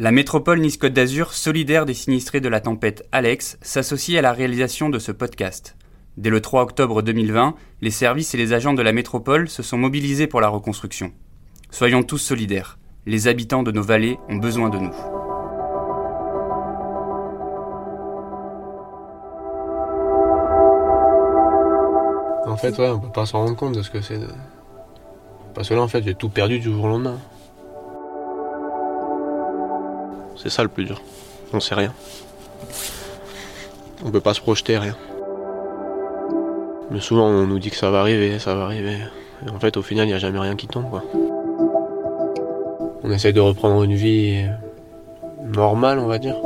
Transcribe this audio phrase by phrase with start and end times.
[0.00, 4.90] La métropole Nice-Côte d'Azur, solidaire des sinistrés de la tempête Alex, s'associe à la réalisation
[4.90, 5.76] de ce podcast.
[6.16, 9.76] Dès le 3 octobre 2020, les services et les agents de la métropole se sont
[9.76, 11.10] mobilisés pour la reconstruction.
[11.72, 12.78] Soyons tous solidaires.
[13.06, 14.94] Les habitants de nos vallées ont besoin de nous.
[22.46, 24.20] En fait, ouais, on peut pas s'en rendre compte de ce que c'est.
[25.54, 27.18] Parce que là, en fait, j'ai tout perdu du jour au lendemain.
[30.48, 31.02] C'est ça le plus dur.
[31.52, 31.92] On sait rien.
[34.02, 34.96] On peut pas se projeter, rien.
[36.90, 38.96] Mais souvent, on nous dit que ça va arriver, ça va arriver.
[39.54, 41.02] En fait, au final, il n'y a jamais rien qui tombe.
[43.02, 44.42] On essaie de reprendre une vie
[45.44, 46.36] normale, on va dire.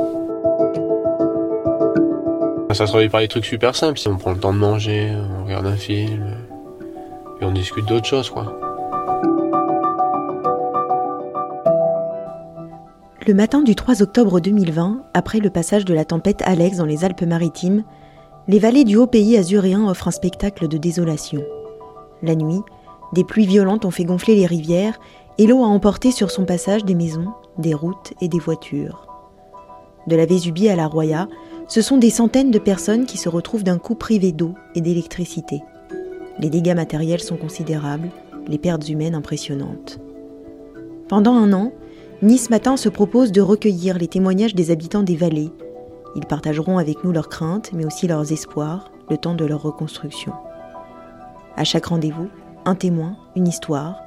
[2.71, 3.99] Ça se traduit par des trucs super simples.
[3.99, 6.25] Si on prend le temps de manger, on regarde un film,
[7.39, 8.62] et on discute d'autres choses, quoi.
[13.25, 17.05] Le matin du 3 octobre 2020, après le passage de la tempête Alex dans les
[17.05, 17.85] Alpes-Maritimes,
[18.49, 21.41] les vallées du haut pays azuréen offrent un spectacle de désolation.
[22.21, 22.59] La nuit,
[23.13, 24.99] des pluies violentes ont fait gonfler les rivières
[25.37, 29.07] et l'eau a emporté sur son passage des maisons, des routes et des voitures.
[30.07, 31.29] De la Vésubie à la Roya,
[31.69, 35.61] ce sont des centaines de personnes qui se retrouvent d'un coup privées d'eau et d'électricité.
[36.39, 38.09] Les dégâts matériels sont considérables,
[38.49, 40.01] les pertes humaines impressionnantes.
[41.07, 41.71] Pendant un an,
[42.23, 45.51] Nice Matin se propose de recueillir les témoignages des habitants des vallées.
[46.15, 50.31] Ils partageront avec nous leurs craintes, mais aussi leurs espoirs, le temps de leur reconstruction.
[51.57, 52.29] À chaque rendez-vous,
[52.63, 53.97] un témoin, une histoire.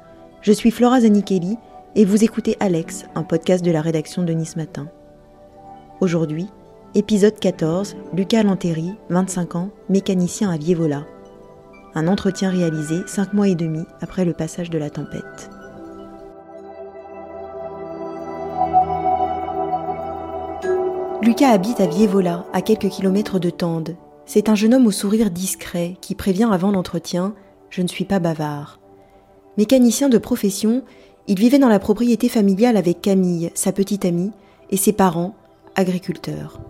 [0.41, 1.57] Je suis Flora Zanichelli
[1.95, 4.87] et vous écoutez Alex, un podcast de la rédaction de Nice Matin.
[6.01, 6.47] Aujourd'hui,
[6.95, 11.05] épisode 14, Lucas Lantéry, 25 ans, mécanicien à Vievola.
[11.93, 15.51] Un entretien réalisé cinq mois et demi après le passage de la tempête.
[21.27, 23.97] Lucas habite à Vievola, à quelques kilomètres de Tende.
[24.25, 27.35] C'est un jeune homme au sourire discret qui prévient avant l'entretien
[27.69, 28.79] Je ne suis pas bavard.
[29.57, 30.83] Mécanicien de profession,
[31.27, 34.31] il vivait dans la propriété familiale avec Camille, sa petite amie,
[34.69, 35.35] et ses parents,
[35.75, 36.61] agriculteurs.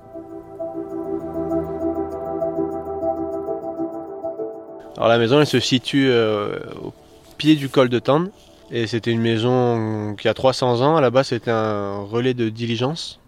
[4.98, 6.94] La maison elle se situe euh, au
[7.38, 8.32] pied du col de Tende
[8.72, 10.96] et c'était une maison qui a 300 ans.
[10.96, 13.20] À la base c'était un relais de diligence.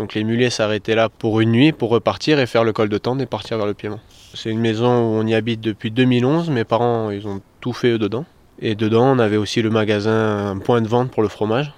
[0.00, 2.96] Donc les mulets s'arrêtaient là pour une nuit pour repartir et faire le col de
[2.96, 4.00] Tende et partir vers le Piémont.
[4.32, 6.48] C'est une maison où on y habite depuis 2011.
[6.48, 8.24] Mes parents ils ont tout fait eux dedans.
[8.62, 11.74] Et dedans on avait aussi le magasin, un point de vente pour le fromage.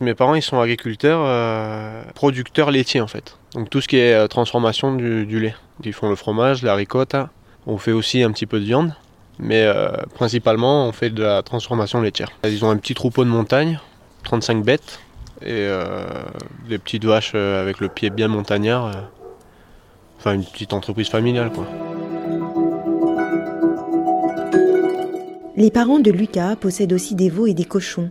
[0.00, 3.38] Mes parents ils sont agriculteurs, euh, producteurs laitiers en fait.
[3.54, 5.54] Donc tout ce qui est euh, transformation du, lait.
[5.84, 7.30] Ils font le fromage, la ricotta,
[7.68, 8.92] on fait aussi un petit peu de viande,
[9.38, 12.30] mais euh, principalement on fait de la transformation laitière.
[12.42, 13.78] Ils ont un petit troupeau de montagne,
[14.24, 14.98] 35 bêtes,
[15.44, 16.04] et euh,
[16.68, 18.86] des petites vaches euh, avec le pied bien montagnard.
[18.86, 19.00] euh.
[20.18, 21.50] Enfin une petite entreprise familiale.
[25.56, 28.10] Les parents de Lucas possèdent aussi des veaux et des cochons.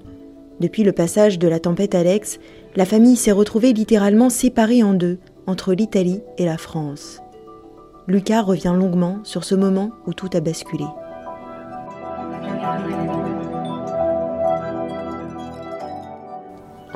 [0.60, 2.40] Depuis le passage de la tempête Alex,
[2.76, 5.18] la famille s'est retrouvée littéralement séparée en deux,
[5.48, 7.20] entre l'Italie et la France.
[8.08, 10.86] Lucas revient longuement sur ce moment où tout a basculé.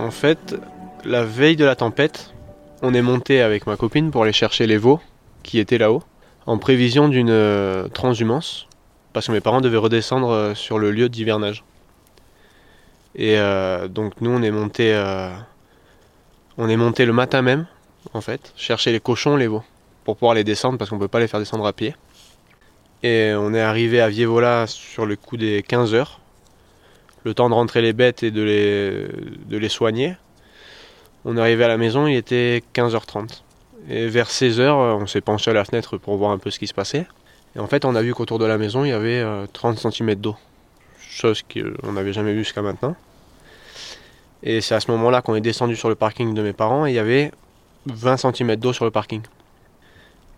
[0.06, 0.56] En fait,
[1.04, 2.32] la veille de la tempête,
[2.84, 5.02] on est monté avec ma copine pour aller chercher les veaux
[5.42, 6.04] qui étaient là-haut,
[6.46, 8.68] en prévision d'une euh, transhumance,
[9.14, 11.64] parce que mes parents devaient redescendre euh, sur le lieu d'hivernage.
[13.16, 14.94] Et euh, donc nous, on est monté,
[16.60, 17.66] on est monté le matin même,
[18.14, 19.64] en fait, chercher les cochons, les veaux,
[20.04, 21.96] pour pouvoir les descendre, parce qu'on peut pas les faire descendre à pied.
[23.02, 26.20] Et on est arrivé à Vievola sur le coup des 15 heures,
[27.26, 28.44] le temps de rentrer les bêtes et de
[29.50, 30.16] les, soigner.
[31.26, 33.42] On est arrivé à la maison, il était 15h30.
[33.90, 36.68] Et vers 16h, on s'est penché à la fenêtre pour voir un peu ce qui
[36.68, 37.08] se passait.
[37.56, 39.80] Et en fait, on a vu qu'autour de la maison, il y avait euh, 30
[39.92, 40.36] cm d'eau.
[41.00, 42.96] Chose qu'on n'avait jamais vue jusqu'à maintenant.
[44.44, 46.92] Et c'est à ce moment-là qu'on est descendu sur le parking de mes parents et
[46.92, 47.32] il y avait
[47.88, 49.22] 20 cm d'eau sur le parking.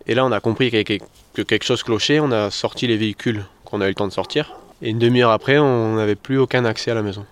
[0.05, 2.21] Et là, on a compris que quelque chose clochait.
[2.21, 4.55] On a sorti les véhicules qu'on a eu le temps de sortir.
[4.81, 7.25] Et une demi-heure après, on n'avait plus aucun accès à la maison.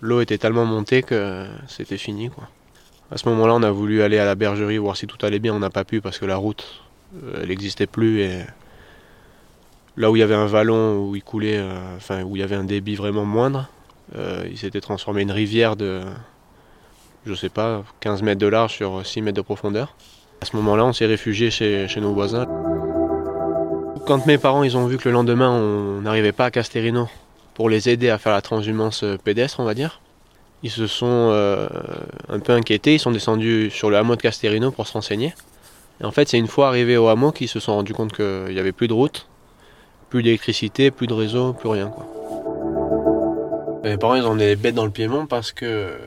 [0.00, 2.30] L'eau était tellement montée que c'était fini.
[2.30, 2.48] Quoi.
[3.10, 5.54] À ce moment-là, on a voulu aller à la bergerie voir si tout allait bien.
[5.54, 6.82] On n'a pas pu parce que la route,
[7.22, 8.26] euh, elle n'existait plus.
[9.96, 12.42] Là où il y avait un vallon où il coulait, euh, enfin où il y
[12.42, 13.68] avait un débit vraiment moindre,
[14.16, 16.02] euh, il s'était transformé une rivière de,
[17.26, 19.94] je sais pas, 15 mètres de large sur 6 mètres de profondeur.
[20.40, 22.46] À ce moment-là, on s'est réfugié chez nos voisins.
[24.08, 27.10] Quand mes parents ont vu que le lendemain on n'arrivait pas à Casterino
[27.52, 30.00] pour les aider à faire la transhumance euh, pédestre, on va dire,
[30.62, 31.68] ils se sont euh,
[32.30, 35.34] un peu inquiétés, ils sont descendus sur le hameau de Casterino pour se renseigner.
[36.00, 38.48] Et en fait, c'est une fois arrivés au hameau qu'ils se sont rendus compte qu'il
[38.48, 39.28] n'y avait plus de route,
[40.08, 41.92] plus d'électricité, plus de réseau, plus rien.
[43.84, 45.98] Mes parents, ils ont des bêtes dans le Piémont parce que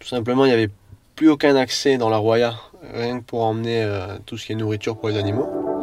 [0.00, 0.70] tout simplement, il n'y avait
[1.16, 2.54] plus aucun accès dans la Roya,
[2.94, 5.73] rien que pour emmener euh, tout ce qui est nourriture pour les animaux.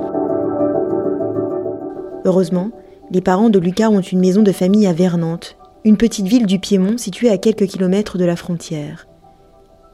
[2.25, 2.71] Heureusement,
[3.09, 6.59] les parents de Lucas ont une maison de famille à Vernantes, une petite ville du
[6.59, 9.07] Piémont située à quelques kilomètres de la frontière.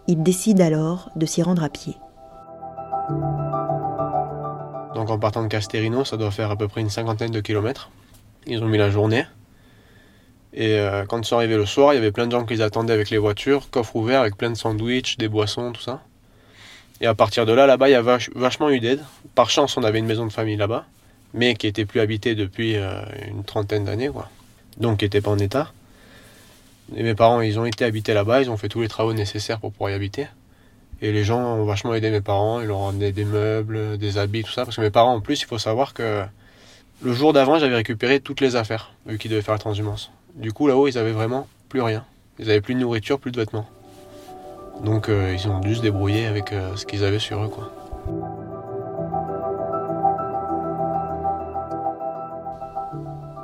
[0.08, 1.96] Ils décident alors de s'y rendre à pied.
[4.96, 7.90] Donc en partant de Casterino, ça doit faire à peu près une cinquantaine de kilomètres.
[8.46, 9.26] Ils ont mis la journée.
[10.54, 12.56] Et euh, quand ils sont arrivés le soir, il y avait plein de gens qui
[12.56, 16.02] les attendaient avec les voitures, coffre ouvert avec plein de sandwichs, des boissons, tout ça.
[17.00, 19.04] Et à partir de là, là-bas, il y a vachement eu d'aide.
[19.36, 20.86] Par chance, on avait une maison de famille là-bas,
[21.34, 24.10] mais qui était plus habitée depuis euh, une trentaine d'années.
[24.80, 25.72] Donc qui n'était pas en état.
[26.96, 29.60] Et mes parents, ils ont été habités là-bas, ils ont fait tous les travaux nécessaires
[29.60, 30.28] pour pouvoir y habiter.
[31.02, 34.18] Et les gens ont vachement aidé mes parents, ils leur ont amené des meubles, des
[34.18, 34.64] habits, tout ça.
[34.64, 36.24] Parce que mes parents, en plus, il faut savoir que
[37.04, 40.12] le jour d'avant, j'avais récupéré toutes les affaires, vu qu'ils devaient faire la transhumance.
[40.36, 42.04] Du coup, là-haut, ils avaient vraiment plus rien.
[42.40, 43.68] Ils avaient plus de nourriture, plus de vêtements.
[44.84, 47.50] Donc, euh, ils ont dû se débrouiller avec euh, ce qu'ils avaient sur eux.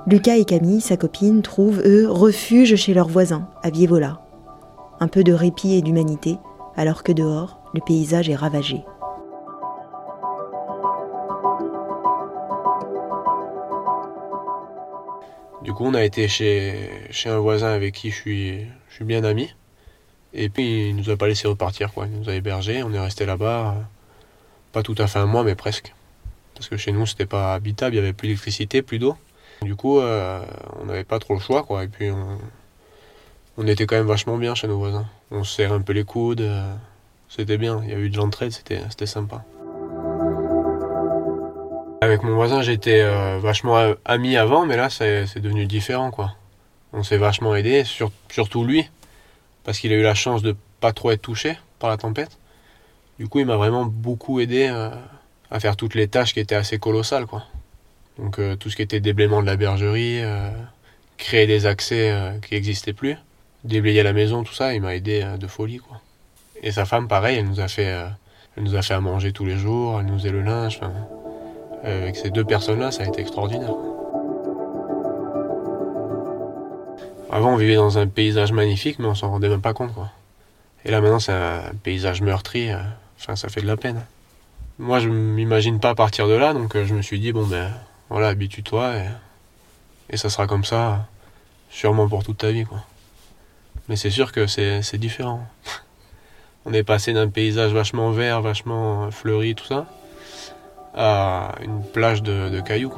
[0.06, 4.22] Lucas et Camille, sa copine, trouvent, eux, refuge chez leurs voisins, à Vievola.
[5.00, 6.36] Un peu de répit et d'humanité,
[6.76, 8.84] alors que dehors, le paysage est ravagé.
[15.64, 16.90] Du coup, on a été chez,
[17.26, 18.60] un voisin avec qui je suis,
[18.90, 19.56] je suis bien ami.
[20.34, 22.08] Et puis, il nous a pas laissé repartir, quoi.
[22.08, 23.78] Il nous a hébergés, on est resté là-bas,
[24.74, 25.94] pas tout à fait un mois, mais presque.
[26.56, 29.16] Parce que chez nous, c'était pas habitable, il y avait plus d'électricité, plus d'eau.
[29.64, 30.44] Du coup, euh,
[30.82, 31.84] on n'avait pas trop le choix, quoi.
[31.84, 32.10] Et puis,
[33.58, 35.06] on, était quand même vachement bien chez nos voisins.
[35.32, 36.42] On se serre un peu les coudes.
[36.42, 36.74] Euh,
[37.30, 37.82] c'était bien.
[37.84, 39.44] Il y a eu de l'entraide, c'était, c'était sympa.
[42.02, 46.34] Avec mon voisin, j'étais euh, vachement ami avant, mais là, c'est, devenu différent, quoi.
[46.92, 47.84] On s'est vachement aidé,
[48.30, 48.88] surtout lui,
[49.64, 52.38] parce qu'il a eu la chance de pas trop être touché par la tempête.
[53.18, 54.68] Du coup, il m'a vraiment beaucoup aidé
[55.50, 57.46] à faire toutes les tâches qui étaient assez colossales, quoi.
[58.20, 60.50] Donc euh, tout ce qui était déblaiement de la bergerie, euh,
[61.18, 63.18] créer des accès euh, qui n'existaient plus,
[63.64, 66.00] déblayer la maison, tout ça, il m'a aidé de folie quoi.
[66.62, 67.94] Et sa femme, pareil, elle nous a fait,
[68.56, 70.80] elle nous a fait à manger tous les jours, elle nous faisait le linge.
[71.84, 73.74] avec ces deux personnes-là, ça a été extraordinaire.
[77.30, 80.10] Avant, on vivait dans un paysage magnifique, mais on s'en rendait même pas compte quoi.
[80.86, 82.70] Et là maintenant, c'est un paysage meurtri.
[83.20, 84.02] Enfin, ça fait de la peine.
[84.80, 87.72] Moi, je m'imagine pas partir de là, donc je me suis dit bon ben
[88.14, 88.94] voilà, habitue-toi
[90.12, 91.08] et, ça sera comme ça,
[91.72, 92.84] sûrement pour toute ta vie, quoi.
[93.90, 95.42] Mais c'est sûr que c'est différent.
[96.66, 99.88] On est passé d'un paysage vachement vert, vachement fleuri, tout ça,
[100.94, 102.94] à une plage de, cailloux.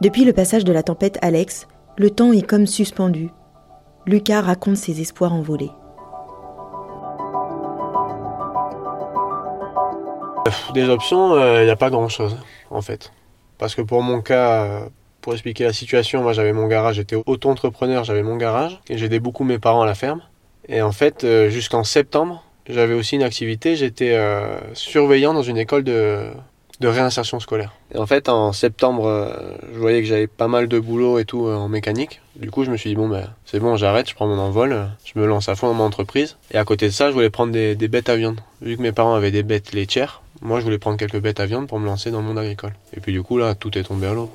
[0.00, 3.30] Depuis le passage de la tempête Alex, le temps est comme suspendu.
[4.06, 5.70] Lucas raconte ses espoirs envolés.
[10.74, 12.36] Des options, il euh, n'y a pas grand-chose
[12.70, 13.12] en fait.
[13.58, 14.80] Parce que pour mon cas, euh,
[15.20, 19.20] pour expliquer la situation, moi j'avais mon garage, j'étais auto-entrepreneur, j'avais mon garage et j'aidais
[19.20, 20.20] beaucoup mes parents à la ferme.
[20.68, 24.18] Et en fait, euh, jusqu'en septembre, j'avais aussi une activité, j'étais
[24.72, 26.24] surveillant dans une école de,
[26.80, 27.72] de réinsertion scolaire.
[27.94, 29.30] Et en fait, en septembre,
[29.72, 32.20] je voyais que j'avais pas mal de boulot et tout en mécanique.
[32.34, 34.88] Du coup, je me suis dit, bon, ben, c'est bon, j'arrête, je prends mon envol,
[35.04, 36.36] je me lance à fond dans mon entreprise.
[36.50, 38.40] Et à côté de ça, je voulais prendre des bêtes à viande.
[38.60, 41.46] Vu que mes parents avaient des bêtes laitières, moi, je voulais prendre quelques bêtes à
[41.46, 42.72] viande pour me lancer dans le monde agricole.
[42.96, 44.30] Et puis du coup, là, tout est tombé à l'eau.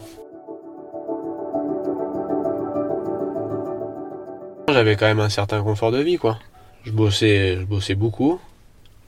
[4.67, 6.37] J'avais quand même un certain confort de vie, quoi.
[6.83, 8.41] Je bossais, je bossais beaucoup.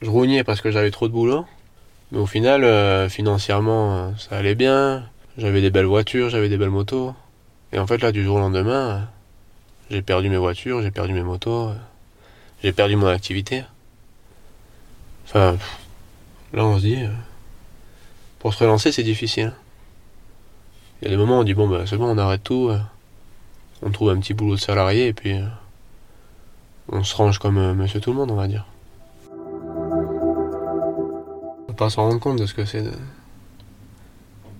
[0.00, 1.44] Je rognais parce que j'avais trop de boulot.
[2.10, 5.04] Mais au final, euh, financièrement, euh, ça allait bien.
[5.36, 7.12] J'avais des belles voitures, j'avais des belles motos.
[7.74, 9.10] Et en fait, là, du jour au lendemain,
[9.90, 11.72] j'ai perdu mes voitures, j'ai perdu mes motos,
[12.62, 13.64] j'ai perdu mon activité.
[15.26, 15.58] Enfin,
[16.54, 17.08] Là, on se dit, euh,
[18.38, 19.52] pour se relancer, c'est difficile.
[21.02, 22.68] Il y a des moments où on dit, bon, bah, c'est bon, on arrête tout,
[22.68, 22.78] euh,
[23.82, 25.46] on trouve un petit boulot de salarié et puis euh,
[26.88, 28.66] on se range comme monsieur tout le monde, on va dire.
[31.58, 32.84] On peut pas s'en rendre compte de ce que c'est.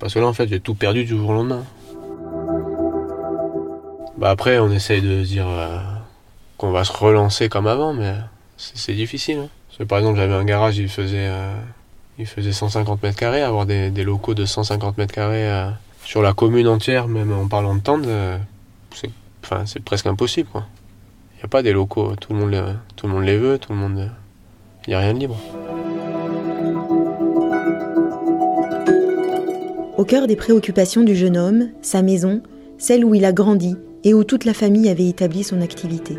[0.01, 1.63] Parce que là, en fait, j'ai tout perdu du jour au lendemain.
[4.19, 5.47] Bah après, on essaye de dire
[6.57, 8.17] qu'on va se relancer comme avant, mais
[8.57, 9.49] c'est difficile.
[9.79, 9.85] Hein.
[9.85, 11.31] par exemple, j'avais un garage, il faisait
[12.19, 15.69] il faisait 150 mètres carrés, avoir des, locaux de 150 mètres carrés euh,
[16.05, 18.39] sur la commune entière, même en parlant de tente, euh,
[18.95, 19.11] c'est
[19.43, 20.49] enfin, c'est presque impossible.
[20.55, 22.63] Il n'y a pas des locaux, tout le, monde, les-
[22.97, 24.11] tout le monde les veut, tout le monde.
[24.87, 25.37] Il n'y a rien de libre.
[29.97, 32.43] Au cœur des préoccupations du jeune homme, sa maison,
[32.79, 36.19] celle où il a grandi et où toute la famille avait établi son activité.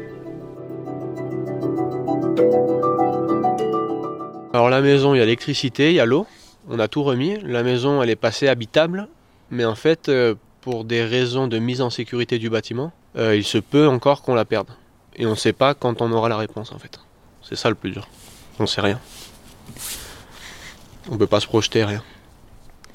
[4.56, 6.26] Alors la maison, il y a l'électricité, il y a l'eau,
[6.70, 7.38] on a tout remis.
[7.44, 9.10] La maison, elle est passée habitable,
[9.52, 13.44] mais en fait, euh, pour des raisons de mise en sécurité du bâtiment, euh, il
[13.44, 14.70] se peut encore qu'on la perde.
[15.18, 17.02] Et on ne sait pas quand on aura la réponse en fait.
[17.42, 18.08] C'est ça le plus dur.
[18.58, 18.98] On sait rien.
[21.12, 22.02] On peut pas se projeter, rien.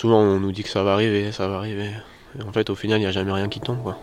[0.00, 1.90] Souvent on nous dit que ça va arriver, ça va arriver.
[2.38, 3.98] Et en fait au final il n'y a jamais rien qui tombe quoi.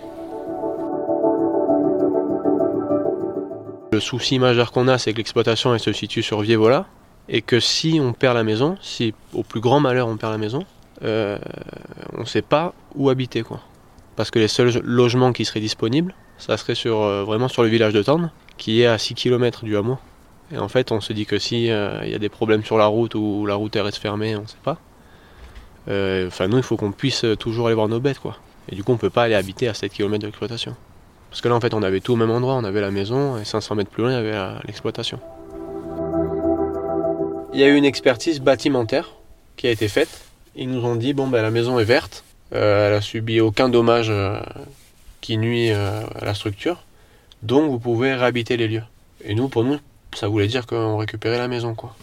[3.91, 6.85] Le souci majeur qu'on a c'est que l'exploitation elle se situe sur Vievola
[7.29, 10.37] et que si on perd la maison, si au plus grand malheur on perd la
[10.37, 10.65] maison,
[11.03, 11.37] euh,
[12.13, 13.61] on ne sait pas où habiter quoi.
[14.15, 17.69] Parce que les seuls logements qui seraient disponibles, ça serait sur, euh, vraiment sur le
[17.69, 19.97] village de Tende, qui est à 6 km du hameau.
[20.51, 22.77] Et en fait on se dit que si euh, il y a des problèmes sur
[22.77, 24.77] la route ou la route reste fermée, on ne sait pas.
[25.89, 28.37] Euh, Enfin nous il faut qu'on puisse euh, toujours aller voir nos bêtes quoi.
[28.69, 30.75] Et du coup on peut pas aller habiter à 7 km de l'exploitation.
[31.29, 33.37] Parce que là en fait on avait tout au même endroit, on avait la maison
[33.37, 35.19] et 500 mètres plus loin il y avait l'exploitation.
[37.57, 39.15] Il y a eu une expertise bâtimentaire
[39.55, 40.21] qui a été faite.
[40.55, 42.23] Ils nous ont dit bon ben la maison est verte,
[42.53, 44.39] euh, elle a subi aucun dommage euh,
[45.21, 46.83] qui nuit euh, à la structure,
[47.41, 48.83] donc vous pouvez réhabiter les lieux.
[49.25, 49.79] Et nous pour nous
[50.13, 51.95] ça voulait dire qu'on récupérait la maison quoi.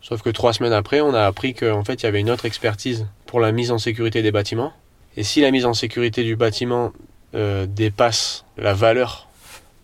[0.00, 2.44] Sauf que trois semaines après on a appris qu'en fait il y avait une autre
[2.44, 4.72] expertise pour la mise en sécurité des bâtiments.
[5.16, 6.92] Et si la mise en sécurité du bâtiment
[7.32, 9.28] dépasse la valeur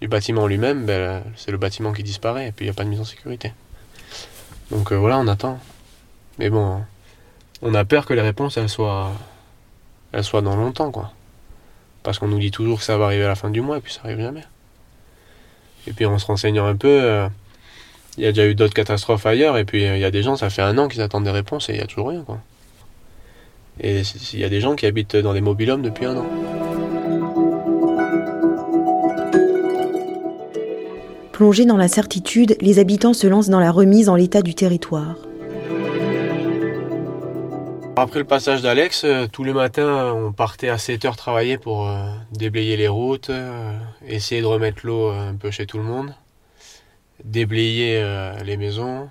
[0.01, 2.83] du bâtiment lui-même, ben, c'est le bâtiment qui disparaît et puis il n'y a pas
[2.83, 3.53] de mise en sécurité.
[4.71, 5.59] Donc euh, voilà, on attend.
[6.39, 6.83] Mais bon,
[7.63, 9.13] on a peur que les réponses elles soient,
[10.23, 11.13] soient dans longtemps quoi.
[12.03, 13.81] Parce qu'on nous dit toujours que ça va arriver à la fin du mois et
[13.81, 14.45] puis ça arrive jamais.
[15.87, 17.29] Et puis en se renseignant un peu, euh,
[18.17, 20.23] il y a déjà eu d'autres catastrophes ailleurs et puis euh, il y a des
[20.23, 22.23] gens, ça fait un an qu'ils attendent des réponses et il n'y a toujours rien
[22.23, 22.39] quoi.
[23.81, 26.27] Et il y a des gens qui habitent dans des mobilhomes depuis un an.
[31.39, 35.15] Plongés dans l'incertitude, les habitants se lancent dans la remise en l'état du territoire.
[37.95, 41.87] Après le passage d'Alex, euh, tous les matins, on partait à 7 heures travailler pour
[41.87, 46.13] euh, déblayer les routes, euh, essayer de remettre l'eau un peu chez tout le monde,
[47.23, 48.05] déblayer
[48.45, 49.09] les maisons.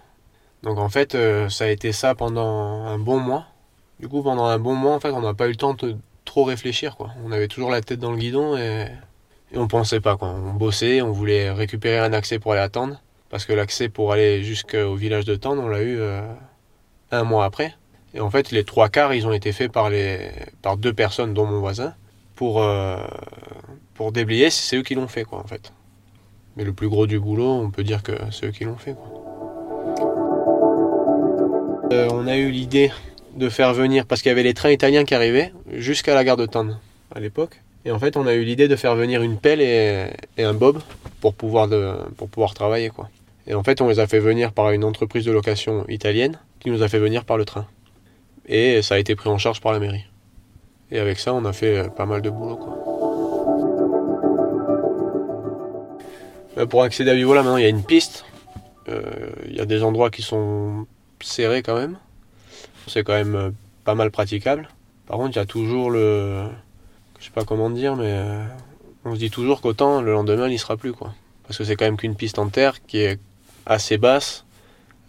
[0.63, 1.15] Donc en fait,
[1.47, 3.45] ça a été ça pendant un bon mois.
[4.01, 5.95] Du coup, pendant un bon mois, en fait, on n'a pas eu le temps de
[6.25, 7.11] trop réfléchir, quoi.
[7.25, 8.87] On avait toujours la tête dans le guidon et,
[9.53, 10.29] et on pensait pas, quoi.
[10.29, 14.43] On bossait, on voulait récupérer un accès pour aller attendre, parce que l'accès pour aller
[14.43, 16.21] jusqu'au village de Tende, on l'a eu euh,
[17.11, 17.73] un mois après.
[18.13, 19.89] Et en fait, les trois quarts, ils ont été faits par,
[20.77, 21.93] deux personnes, dont mon voisin,
[22.35, 22.97] pour, euh,
[23.93, 24.49] pour déblayer.
[24.49, 25.71] C'est eux qui l'ont fait, quoi, en fait.
[26.55, 28.95] Mais le plus gros du boulot, on peut dire que c'est eux qui l'ont fait.
[31.93, 32.91] Euh, on a eu l'idée
[33.35, 36.37] de faire venir, parce qu'il y avait les trains italiens qui arrivaient, jusqu'à la gare
[36.37, 36.79] de Tende,
[37.13, 37.61] à l'époque.
[37.87, 40.79] Et en fait, on a eu l'idée de faire venir une pelle et, un bob
[41.21, 41.67] pour pouvoir,
[42.17, 43.09] pour pouvoir travailler, quoi.
[43.47, 46.69] Et en fait, on les a fait venir par une entreprise de location italienne, qui
[46.69, 47.65] nous a fait venir par le train
[48.47, 50.05] et ça a été pris en charge par la mairie.
[50.89, 52.55] Et avec ça, on a fait euh, pas mal de boulot.
[52.55, 52.77] Quoi.
[56.57, 58.25] Euh, Pour accéder à Vivola, maintenant, il y a une piste.
[58.87, 59.01] Euh,
[59.49, 60.87] Il y a des endroits qui sont
[61.21, 61.97] serrés quand même.
[62.87, 63.53] C'est quand même
[63.83, 64.69] pas mal praticable.
[65.07, 66.45] Par contre, il y a toujours le...
[67.19, 68.43] Je sais pas comment dire, mais euh,
[69.05, 70.93] on se dit toujours qu'autant le lendemain, il y sera plus.
[70.93, 71.13] quoi.
[71.47, 73.19] Parce que c'est quand même qu'une piste en terre qui est
[73.65, 74.45] assez basse.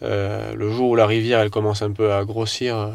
[0.02, 2.90] Euh, le jour où la rivière elle commence un peu à grossir, euh,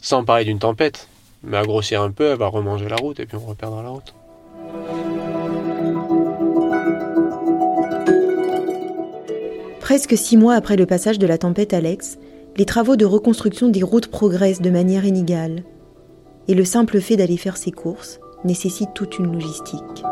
[0.00, 1.08] sans parler d'une tempête,
[1.42, 3.90] mais à grossir un peu, elle va remanger la route et puis on reperdra la
[3.90, 4.14] route.
[9.80, 12.18] Presque six mois après le passage de la tempête Alex,
[12.56, 15.62] les travaux de reconstruction des routes progressent de manière inégale.
[16.48, 20.02] Et le simple fait d'aller faire ses courses nécessite toute une logistique.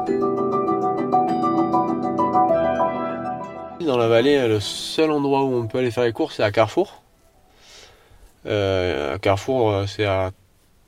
[3.80, 6.50] Dans la vallée, le seul endroit où on peut aller faire les courses, c'est à
[6.50, 7.02] Carrefour.
[8.46, 10.32] Euh, à Carrefour, euh, c'est à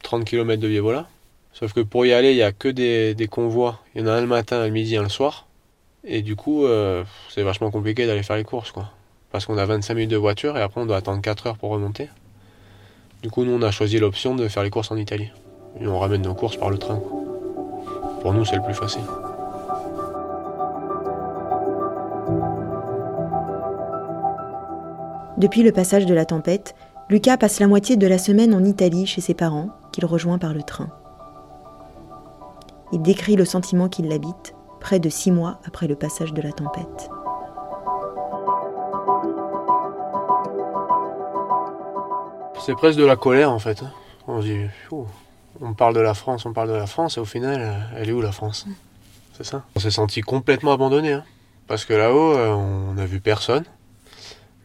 [0.02, 1.07] 30 km de Vievola.
[1.52, 3.81] Sauf que pour y aller, il n'y a que des, convois.
[3.95, 5.47] Il y en a un le matin, un le midi, un le soir.
[6.05, 8.90] Et du coup, euh, c'est vachement compliqué d'aller faire les courses, quoi.
[9.33, 11.71] Parce qu'on a 25 minutes de voiture et après on doit attendre 4 heures pour
[11.71, 12.09] remonter.
[13.23, 15.31] Du coup, nous, on a choisi l'option de faire les courses en Italie.
[15.81, 17.02] Et on ramène nos courses par le train.
[18.26, 19.04] Pour nous, c'est le plus facile.
[25.38, 26.75] Depuis le passage de la tempête,
[27.09, 30.54] Lucas passe la moitié de la semaine en Italie chez ses parents, qu'il rejoint par
[30.54, 30.88] le train.
[32.92, 36.50] Il décrit le sentiment qui l'habite, près de six mois après le passage de la
[36.50, 37.09] tempête.
[42.59, 43.85] C'est presque de la colère en fait.
[44.26, 44.62] On dit,
[45.60, 48.12] on parle de la France, on parle de la France, et au final, elle est
[48.12, 48.66] où la France
[49.36, 49.64] C'est ça.
[49.75, 51.12] On s'est senti complètement abandonné.
[51.12, 51.25] Hein.
[51.66, 53.64] parce que là-haut, euh, on n'a vu personne.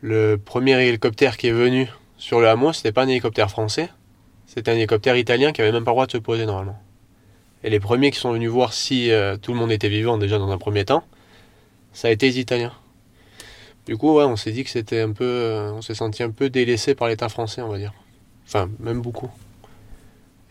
[0.02, 3.90] Le premier hélicoptère qui est venu sur le hameau, c'était pas un hélicoptère français,
[4.46, 6.80] c'était un hélicoptère italien qui avait même pas le droit de se poser normalement.
[7.64, 10.38] Et les premiers qui sont venus voir si euh, tout le monde était vivant déjà
[10.40, 11.04] dans un premier temps,
[11.94, 12.74] ça a été les Italiens.
[13.86, 16.30] Du coup, ouais, on s'est dit que c'était un peu, euh, on s'est senti un
[16.30, 17.94] peu délaissé par l'État français, on va dire.
[18.48, 19.30] Enfin, même beaucoup.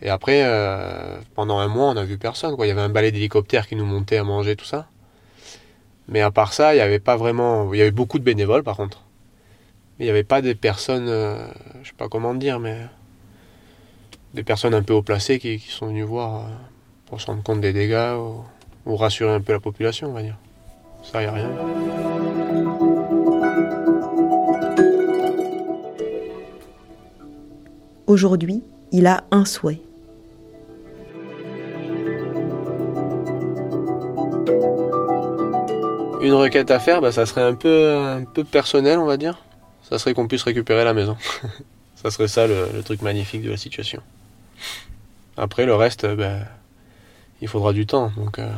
[0.01, 2.55] Et après, euh, pendant un mois, on n'a vu personne.
[2.59, 4.87] Il y avait un balai d'hélicoptères qui nous montait à manger, tout ça.
[6.07, 7.71] Mais à part ça, il n'y avait pas vraiment.
[7.73, 9.03] Il y avait beaucoup de bénévoles, par contre.
[9.97, 11.47] Mais il n'y avait pas des personnes, euh,
[11.83, 12.77] je sais pas comment dire, mais
[14.33, 16.49] des personnes un peu haut placées qui, sont venues voir euh,
[17.05, 18.15] pour se rendre compte des dégâts
[18.85, 20.37] ou, rassurer un peu la population, on va dire.
[21.03, 21.51] Ça, il n'y a rien.
[28.07, 29.81] Aujourd'hui, il a un souhait
[36.31, 39.43] Une requête à faire, bah, ça serait un peu, un peu personnel, on va dire.
[39.83, 41.17] Ça serait qu'on puisse récupérer la maison.
[41.95, 44.01] ça serait ça le, truc magnifique de la situation.
[45.35, 46.37] Après, le reste, bah,
[47.41, 48.13] il faudra du temps.
[48.15, 48.49] Donc, euh,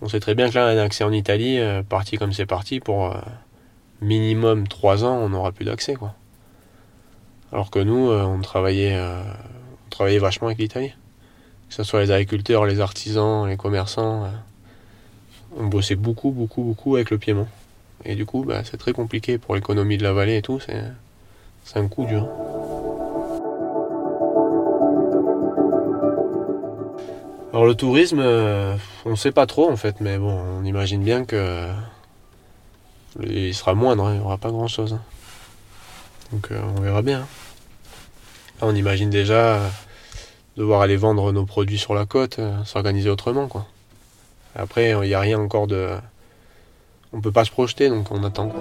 [0.00, 2.78] on sait très bien que là, un accès en Italie, euh, parti comme c'est parti,
[2.78, 3.18] pour euh,
[4.00, 5.94] minimum 3 ans, on n'aura plus d'accès.
[5.94, 6.14] quoi.
[7.50, 10.94] Alors que nous, on travaillait, on travaillait vachement avec l'Italie.
[11.68, 14.30] Que ce soit les agriculteurs, les artisans, les commerçants
[15.56, 17.48] on bossait beaucoup, beaucoup, beaucoup avec le Piémont.
[18.04, 21.78] Et du coup, bah, c'est très compliqué pour l'économie de la vallée et tout, c'est
[21.78, 22.28] un coup dur.
[27.52, 31.04] Alors le tourisme, euh, on ne sait pas trop en fait, mais bon, on imagine
[31.04, 31.68] bien que
[33.52, 34.94] sera moindre, hein, il n'y aura pas grand chose.
[34.94, 35.02] Hein.
[36.32, 37.28] Donc euh, on verra bien.
[38.60, 39.60] on imagine déjà
[40.56, 43.66] devoir aller vendre nos produits sur la côte, euh, s'organiser autrement quoi.
[44.54, 45.88] Après, il n'y a rien encore de.
[47.12, 48.52] On peut pas se projeter, donc on attend.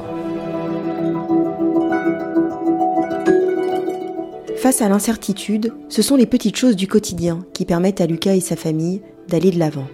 [4.57, 8.39] Face à l'incertitude, ce sont les petites choses du quotidien qui permettent à Lucas et
[8.39, 9.87] sa famille d'aller de l'avant.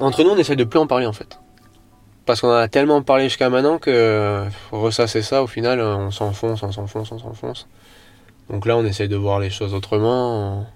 [0.00, 1.40] Entre nous, on essaie de plus en parler en fait.
[2.26, 6.70] Parce qu'on a tellement parlé jusqu'à maintenant que ressasser ça, au final, on s'enfonce, on
[6.70, 7.66] s'enfonce, on s'enfonce.
[8.50, 10.66] Donc là, on essaye de voir les choses autrement.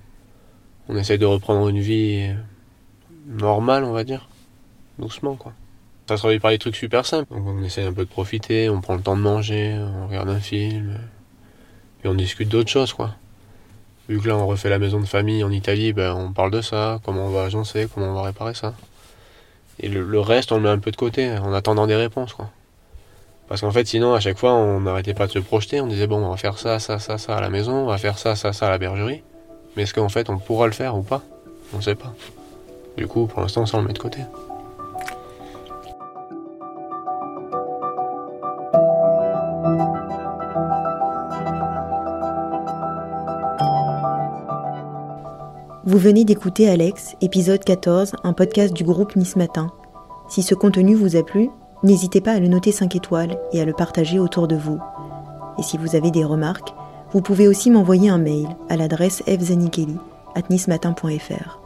[0.88, 2.32] On essaye de reprendre une vie
[3.26, 4.28] normale, on va dire.
[4.98, 5.52] Doucement, quoi.
[6.08, 7.32] Ça se réveille par des trucs super simples.
[7.34, 10.28] Donc on essaye un peu de profiter, on prend le temps de manger, on regarde
[10.28, 10.98] un film.
[12.04, 13.14] Et on discute d'autres choses, quoi.
[14.08, 16.60] Vu que là, on refait la maison de famille en Italie, ben, on parle de
[16.60, 18.74] ça, comment on va agencer, comment on va réparer ça.
[19.80, 22.34] Et le, le reste, on le met un peu de côté, en attendant des réponses,
[22.34, 22.50] quoi.
[23.48, 25.80] Parce qu'en fait, sinon, à chaque fois, on n'arrêtait pas de se projeter.
[25.80, 27.98] On disait, bon, on va faire ça, ça, ça, ça à la maison, on va
[27.98, 29.22] faire ça, ça, ça à la bergerie.
[29.76, 31.22] Mais est-ce qu'en fait, on pourra le faire ou pas?
[31.72, 32.14] On ne sait pas.
[32.96, 34.20] Du coup, pour l'instant, ça, on le met de côté.
[45.86, 49.70] Vous venez d'écouter Alex, épisode 14, un podcast du groupe Nice Matin.
[50.28, 51.50] Si ce contenu vous a plu,
[51.84, 54.80] N'hésitez pas à le noter 5 étoiles et à le partager autour de vous.
[55.58, 56.72] Et si vous avez des remarques,
[57.12, 61.63] vous pouvez aussi m'envoyer un mail à l'adresse fzanikeli.nismatin.fr.